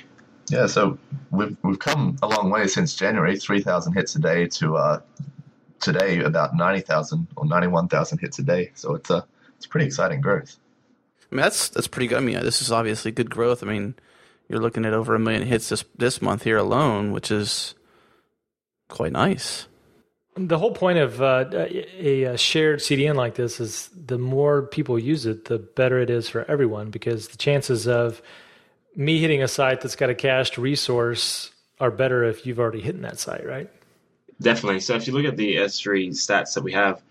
[0.49, 0.99] Yeah, so
[1.31, 4.99] we've we've come a long way since January, three thousand hits a day to uh,
[5.79, 8.71] today about ninety thousand or ninety one thousand hits a day.
[8.75, 9.25] So it's a
[9.57, 10.57] it's pretty exciting growth.
[11.31, 12.17] I mean, that's that's pretty good.
[12.17, 13.63] I mean, this is obviously good growth.
[13.63, 13.95] I mean,
[14.47, 17.75] you're looking at over a million hits this this month here alone, which is
[18.87, 19.67] quite nice.
[20.35, 24.97] The whole point of uh, a, a, shared CDN like this is the more people
[24.97, 28.21] use it, the better it is for everyone because the chances of
[28.95, 33.01] me hitting a site that's got a cached resource are better if you've already hit
[33.01, 33.69] that site, right?
[34.41, 34.79] Definitely.
[34.79, 37.01] So if you look at the S3 stats that we have,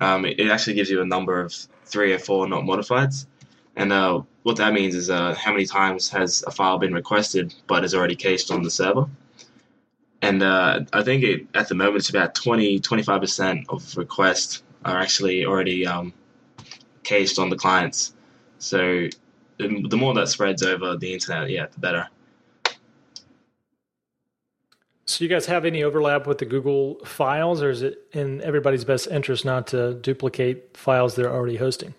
[0.00, 1.52] um, it, it, actually gives you a number of
[1.84, 3.26] three or four not modifieds.
[3.74, 7.54] And uh, what that means is uh, how many times has a file been requested
[7.66, 9.06] but is already cached on the server.
[10.22, 14.98] And uh, I think it, at the moment it's about 20, 25% of requests are
[14.98, 16.12] actually already um,
[17.02, 18.14] cached on the clients.
[18.58, 19.08] So
[19.58, 22.08] the more that spreads over the internet, yeah, the better.
[25.08, 28.84] So, you guys have any overlap with the Google files, or is it in everybody's
[28.84, 31.94] best interest not to duplicate files they're already hosting?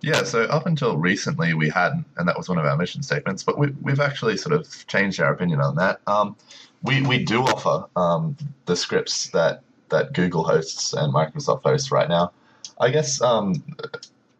[0.00, 3.42] Yeah, so up until recently we hadn't, and that was one of our mission statements,
[3.42, 6.00] but we, we've actually sort of changed our opinion on that.
[6.06, 6.36] Um,
[6.82, 12.08] we, we do offer um, the scripts that, that Google hosts and Microsoft hosts right
[12.08, 12.32] now.
[12.78, 13.64] I guess um,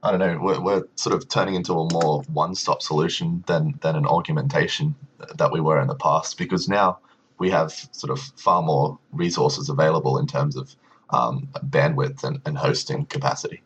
[0.05, 0.39] I don't know.
[0.39, 4.95] We're, we're sort of turning into a more one-stop solution than than an augmentation
[5.37, 6.99] that we were in the past because now
[7.39, 10.75] we have sort of far more resources available in terms of
[11.11, 13.63] um, bandwidth and, and hosting capacity.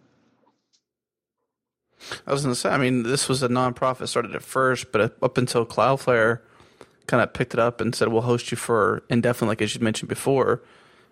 [2.26, 5.16] I was going to say, I mean, this was a nonprofit started at first, but
[5.22, 6.40] up until Cloudflare
[7.06, 9.80] kind of picked it up and said, "We'll host you for indefinitely," like as you
[9.80, 10.62] mentioned before.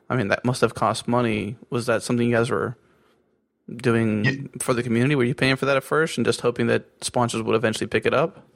[0.09, 1.57] I mean, that must have cost money.
[1.71, 2.77] Was that something you guys were
[3.69, 4.33] doing yeah.
[4.61, 5.17] for the community?
[5.17, 8.07] Were you paying for that at first and just hoping that sponsors would eventually pick
[8.07, 8.47] it up?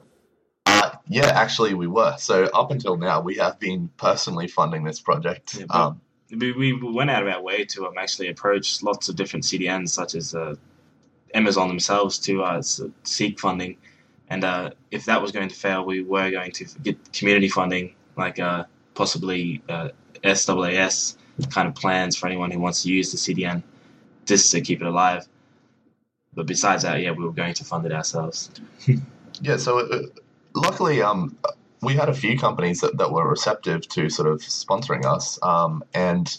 [1.07, 2.15] Yeah, actually, we were.
[2.17, 5.55] So up until now, we have been personally funding this project.
[5.59, 9.15] Yeah, um, we, we went out of our way to um, actually approach lots of
[9.15, 10.55] different CDNs, such as uh,
[11.33, 12.61] Amazon themselves, to uh,
[13.03, 13.77] seek funding.
[14.29, 17.95] And uh, if that was going to fail, we were going to get community funding,
[18.15, 19.61] like uh, possibly
[20.23, 23.61] SaaS uh, kind of plans for anyone who wants to use the CDN
[24.25, 25.27] just to keep it alive.
[26.33, 28.51] But besides that, yeah, we were going to fund it ourselves.
[29.41, 30.03] yeah, so uh,
[30.53, 31.37] luckily, um,
[31.81, 35.39] we had a few companies that, that were receptive to sort of sponsoring us.
[35.41, 36.37] Um, and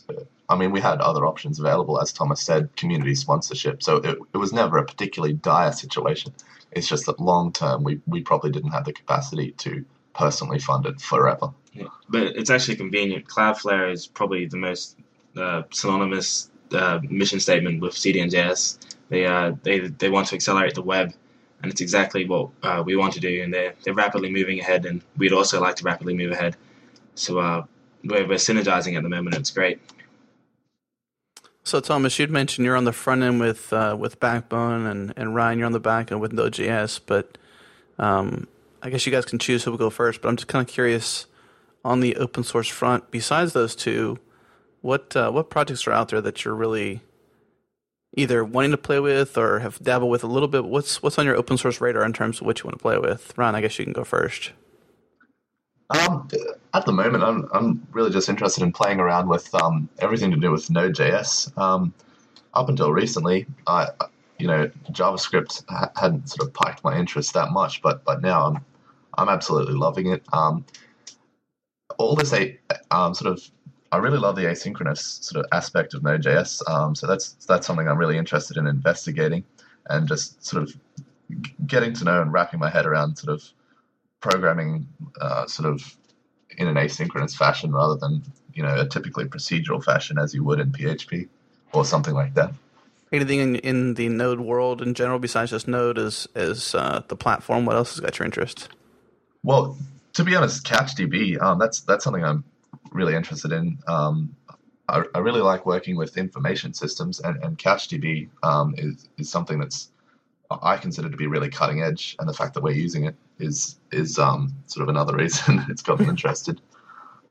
[0.48, 3.82] I mean, we had other options available, as Thomas said, community sponsorship.
[3.82, 6.32] So it, it was never a particularly dire situation.
[6.70, 10.86] It's just that long term, we, we probably didn't have the capacity to personally fund
[10.86, 11.52] it forever.
[11.72, 13.26] Yeah, but it's actually convenient.
[13.26, 14.98] Cloudflare is probably the most
[15.36, 18.78] uh, synonymous uh, mission statement with CDNJS.
[19.08, 21.12] They, uh, they, they want to accelerate the web
[21.62, 23.42] and it's exactly what uh, we want to do.
[23.42, 26.56] And they're they're rapidly moving ahead, and we'd also like to rapidly move ahead.
[27.14, 27.64] So uh,
[28.04, 29.36] we're, we're synergizing at the moment.
[29.36, 29.80] It's great.
[31.64, 35.34] So Thomas, you'd mentioned you're on the front end with uh, with Backbone, and, and
[35.34, 37.00] Ryan, you're on the back end with Node.js.
[37.06, 37.38] But
[37.98, 38.48] um,
[38.82, 40.20] I guess you guys can choose who will go first.
[40.20, 41.26] But I'm just kind of curious
[41.84, 43.10] on the open source front.
[43.10, 44.18] Besides those two,
[44.80, 47.02] what uh, what projects are out there that you're really
[48.16, 50.64] either wanting to play with or have dabbled with a little bit?
[50.64, 52.98] What's what's on your open source radar in terms of what you want to play
[52.98, 53.32] with?
[53.36, 54.52] Ron, I guess you can go first.
[55.90, 56.28] Um,
[56.74, 60.36] at the moment, I'm I'm really just interested in playing around with um, everything to
[60.36, 61.56] do with Node.js.
[61.58, 61.92] Um,
[62.54, 63.88] up until recently, I
[64.38, 68.46] you know JavaScript ha- hadn't sort of piqued my interest that much, but but now
[68.46, 68.64] I'm
[69.18, 70.22] I'm absolutely loving it.
[70.32, 70.64] Um,
[71.98, 72.58] all this a
[72.90, 73.42] um, sort of
[73.92, 76.68] I really love the asynchronous sort of aspect of Node.js.
[76.68, 79.44] Um, so that's that's something I'm really interested in investigating
[79.86, 80.74] and just sort of
[81.66, 83.44] getting to know and wrapping my head around sort of
[84.20, 84.88] programming
[85.20, 85.94] uh, sort of
[86.56, 88.22] in an asynchronous fashion rather than
[88.54, 91.28] you know a typically procedural fashion as you would in PHP
[91.74, 92.52] or something like that.
[93.12, 97.16] Anything in, in the Node world in general besides just Node as as uh, the
[97.16, 97.66] platform?
[97.66, 98.70] What else has got your interest?
[99.42, 99.76] Well,
[100.14, 102.44] to be honest, CouchDB um, that's that's something I'm
[102.90, 103.78] really interested in.
[103.86, 104.34] Um,
[104.88, 109.58] I, I, really like working with information systems, and, and CouchDB um, is is something
[109.58, 109.92] that's
[110.50, 113.78] I consider to be really cutting edge, and the fact that we're using it is
[113.92, 116.60] is um, sort of another reason it's got me interested.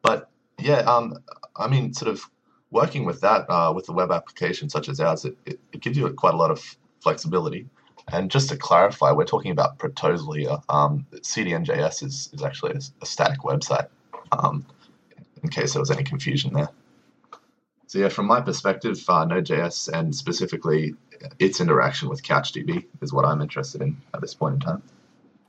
[0.01, 1.17] But yeah, um,
[1.55, 2.23] I mean, sort of
[2.71, 5.97] working with that uh, with a web application such as ours, it, it, it, gives
[5.97, 6.63] you quite a lot of
[7.01, 7.67] flexibility.
[8.11, 10.57] And just to clarify, we're talking about Proposal here.
[10.69, 13.87] Um, CDNJS is, is actually a, a static website,
[14.31, 14.65] um,
[15.43, 16.69] in case there was any confusion there.
[17.87, 20.95] So yeah, from my perspective, uh, Node.js and specifically
[21.39, 24.83] its interaction with CouchDB is what I'm interested in at this point in time.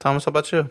[0.01, 0.69] Thomas, how about you?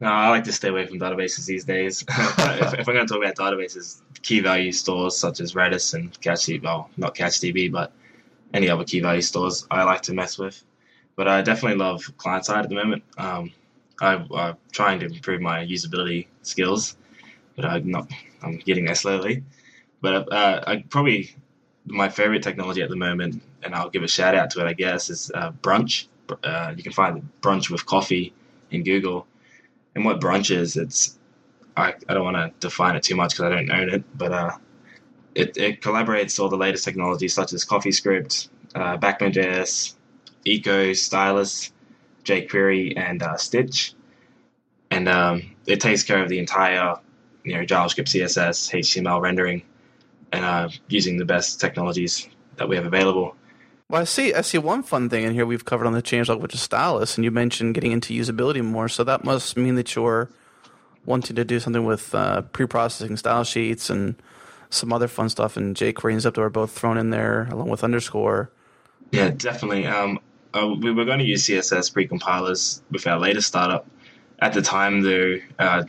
[0.00, 2.02] No, I like to stay away from databases these days.
[2.08, 6.12] if, if, I'm going to talk about databases, key value stores such as Redis and
[6.20, 7.92] CouchDB, well, not CouchDB, but
[8.54, 10.62] any other key value stores, I like to mess with.
[11.16, 13.02] But I definitely love client side at the moment.
[13.18, 13.52] Um,
[14.00, 16.96] I, am trying to improve my usability skills,
[17.56, 18.10] but I'm not.
[18.42, 19.44] I'm getting there slowly.
[20.00, 21.34] But uh, I probably
[21.84, 24.72] my favorite technology at the moment, and I'll give a shout out to it, I
[24.72, 26.06] guess, is uh, Brunch.
[26.44, 28.32] Uh, you can find Brunch with coffee
[28.70, 29.26] in Google.
[29.94, 31.18] And what Brunch is, it's
[31.76, 34.32] I, I don't want to define it too much because I don't own it, but
[34.32, 34.56] uh,
[35.34, 39.94] it, it collaborates all the latest technologies such as CoffeeScript, uh, Backbone.js,
[40.44, 41.72] Eco, Stylus,
[42.24, 43.94] jQuery, and uh, Stitch.
[44.90, 46.96] And um, it takes care of the entire
[47.44, 49.62] you know, JavaScript, CSS, HTML rendering
[50.32, 53.34] and uh, using the best technologies that we have available.
[53.88, 54.32] Well, I see.
[54.32, 57.16] I see one fun thing in here we've covered on the changelog, which is stylus,
[57.16, 58.88] and you mentioned getting into usability more.
[58.88, 60.30] So that must mean that you're
[61.04, 64.14] wanting to do something with uh, pre-processing style sheets and
[64.68, 65.56] some other fun stuff.
[65.56, 68.50] And jQuery and Zepto are both thrown in there along with underscore.
[69.10, 69.86] Yeah, definitely.
[69.86, 70.20] Um,
[70.54, 73.86] uh, we were going to use CSS pre-compilers with our latest startup.
[74.38, 75.82] At the time, though, uh,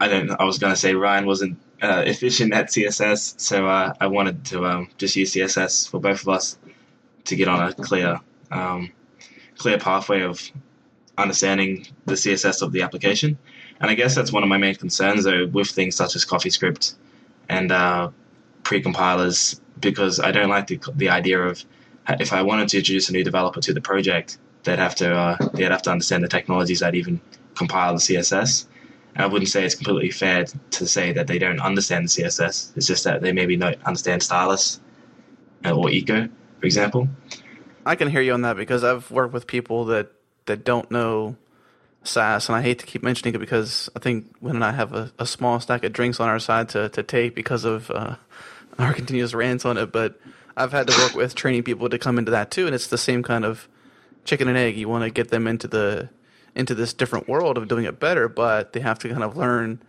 [0.00, 0.30] I don't.
[0.30, 4.64] I was to say Ryan wasn't uh, efficient at CSS, so uh, I wanted to
[4.64, 6.58] um, just use CSS for both of us
[7.24, 8.92] to get on a clear, um,
[9.56, 10.40] clear pathway of
[11.16, 13.38] understanding the CSS of the application.
[13.80, 16.94] And I guess that's one of my main concerns, though, with things such as CoffeeScript
[17.48, 18.10] and uh,
[18.62, 21.64] pre-compilers, because I don't like the, the idea of
[22.08, 25.36] if I wanted to introduce a new developer to the project, they'd have to uh,
[25.54, 27.20] they'd have to understand the technologies that even
[27.54, 28.66] compile the CSS
[29.18, 32.76] I wouldn't say it's completely fair to say that they don't understand CSS.
[32.76, 34.80] It's just that they maybe don't understand stylus
[35.64, 36.28] uh, or eco,
[36.60, 37.08] for example.
[37.84, 40.12] I can hear you on that because I've worked with people that,
[40.46, 41.36] that don't know
[42.04, 44.94] Sass, and I hate to keep mentioning it because I think Wynn and I have
[44.94, 48.16] a, a small stack of drinks on our side to, to take because of uh,
[48.78, 50.18] our continuous rants on it, but
[50.56, 52.98] I've had to work with training people to come into that too, and it's the
[52.98, 53.68] same kind of
[54.24, 54.76] chicken and egg.
[54.76, 56.08] You want to get them into the
[56.58, 59.80] into this different world of doing it better, but they have to kind of learn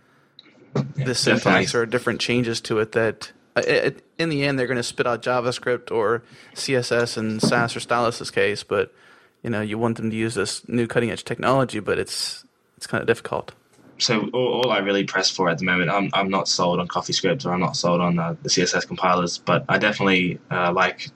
[0.94, 4.76] the syntax or different changes to it that uh, it, in the end they're going
[4.76, 6.22] to spit out JavaScript or
[6.54, 8.94] CSS and Sass or Stylus's case, but
[9.42, 12.44] you know you want them to use this new cutting edge technology, but it's
[12.76, 13.52] it's kind of difficult.
[13.98, 16.86] So all, all, I really press for at the moment, I'm I'm not sold on
[16.86, 21.10] CoffeeScript or I'm not sold on uh, the CSS compilers, but I definitely uh, like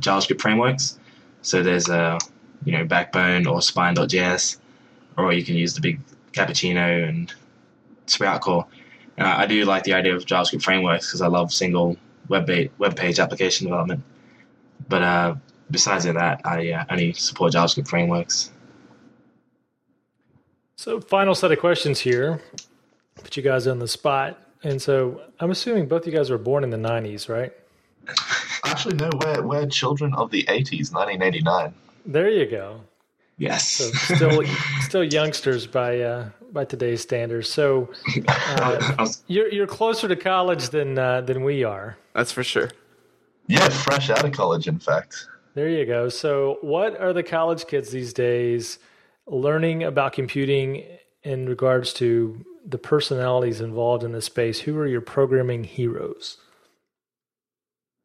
[0.00, 0.98] JavaScript frameworks.
[1.40, 2.18] So there's a uh,
[2.64, 4.58] you know Backbone or Spine.js
[5.18, 6.00] or you can use the big
[6.32, 7.34] cappuccino and
[8.06, 8.66] SproutCore.
[9.16, 11.96] And I, I do like the idea of JavaScript frameworks because I love single
[12.28, 14.02] web ba- web page application development.
[14.88, 15.34] But uh,
[15.70, 18.52] besides that, I uh, only support JavaScript frameworks.
[20.76, 22.40] So, final set of questions here.
[23.16, 24.38] Put you guys on the spot.
[24.62, 27.52] And so, I'm assuming both you guys were born in the 90s, right?
[28.64, 31.74] Actually, no, we're, we're children of the 80s, 1989.
[32.06, 32.80] There you go.
[33.38, 33.68] Yes.
[33.68, 34.42] So still,
[34.80, 37.48] still youngsters by uh, by today's standards.
[37.48, 37.88] So
[38.26, 41.96] uh, was, you're you're closer to college than uh, than we are.
[42.14, 42.70] That's for sure.
[43.46, 45.26] Yeah, fresh out of college, in fact.
[45.54, 46.08] There you go.
[46.08, 48.78] So, what are the college kids these days
[49.26, 50.84] learning about computing
[51.22, 54.60] in regards to the personalities involved in the space?
[54.60, 56.36] Who are your programming heroes?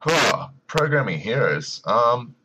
[0.06, 1.82] Oh, programming heroes.
[1.86, 2.36] Um,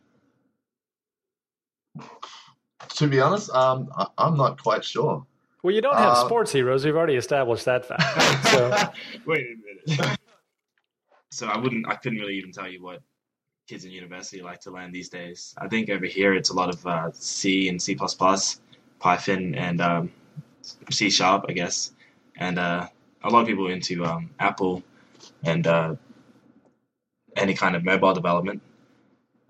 [2.98, 5.24] to be honest, um, I, I'm not quite sure.
[5.62, 6.84] Well, you don't have Uh, sports heroes.
[6.84, 8.02] We've already established that fact.
[8.52, 8.60] So,
[9.26, 10.18] wait a minute.
[11.30, 13.00] so I wouldn't, I couldn't really even tell you what
[13.68, 15.54] kids in university like to learn these days.
[15.58, 17.96] I think over here it's a lot of uh, C and C++,
[18.98, 20.10] Python, and um,
[20.90, 21.92] C Sharp, I guess.
[22.36, 22.88] And uh,
[23.22, 24.82] a lot of people into um, Apple
[25.44, 25.94] and uh,
[27.36, 28.62] any kind of mobile development.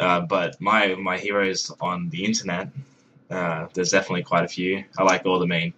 [0.01, 2.69] Uh, but my my heroes on the internet,
[3.31, 4.85] uh, there's definitely quite a few.
[4.99, 5.75] I like all the main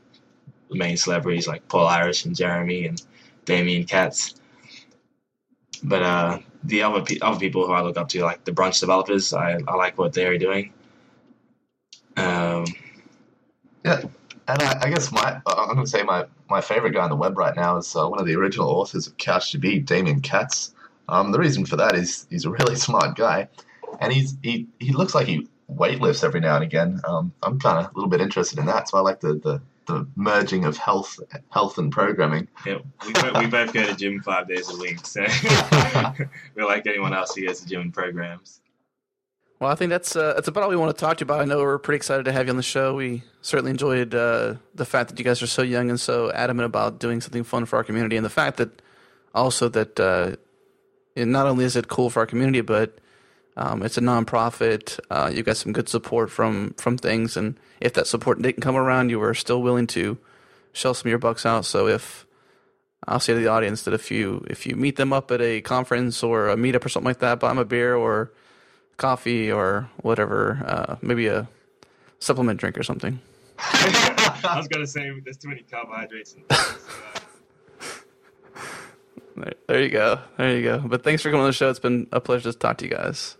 [0.70, 3.02] the main celebrities like Paul Irish and Jeremy and
[3.44, 4.36] Damien Katz.
[5.82, 8.80] But uh, the other pe- other people who I look up to, like the brunch
[8.80, 10.72] developers, I, I like what they're doing.
[12.16, 12.66] Um,
[13.84, 14.02] Yeah,
[14.48, 17.16] and I, I guess my I'm going to say my, my favorite guy on the
[17.16, 20.74] web right now is uh, one of the original authors of CouchDB, Damien Katz.
[21.08, 23.48] Um, the reason for that is he's a really smart guy,
[24.00, 27.00] and he's he, he looks like he weightlifts every now and again.
[27.04, 29.62] Um, I'm kind of a little bit interested in that, so I like the, the,
[29.86, 31.18] the merging of health
[31.50, 32.48] health and programming.
[32.66, 35.20] yeah, we, both, we both go to gym five days a week, so
[36.54, 38.60] we're like anyone else who goes to gym and programs.
[39.60, 41.42] Well, I think that's uh, that's about all we want to talk to you about.
[41.42, 42.94] I know we're pretty excited to have you on the show.
[42.94, 46.64] We certainly enjoyed uh, the fact that you guys are so young and so adamant
[46.64, 48.80] about doing something fun for our community, and the fact that
[49.34, 50.36] also that uh,
[51.14, 52.98] not only is it cool for our community, but
[53.60, 54.98] um, it's a nonprofit.
[55.10, 58.74] Uh, you got some good support from from things, and if that support didn't come
[58.74, 60.16] around, you were still willing to
[60.72, 61.66] shell some of your bucks out.
[61.66, 62.26] So if
[63.06, 65.60] I'll say to the audience that if you if you meet them up at a
[65.60, 68.32] conference or a meetup or something like that, buy them a beer or
[68.96, 71.46] coffee or whatever, uh, maybe a
[72.18, 73.20] supplement drink or something.
[73.58, 76.32] I was gonna say there's too many carbohydrates.
[76.32, 76.74] In uh,
[79.36, 80.20] There, there you go.
[80.38, 80.78] There you go.
[80.78, 81.68] But thanks for coming on the show.
[81.68, 83.36] It's been a pleasure to talk to you guys.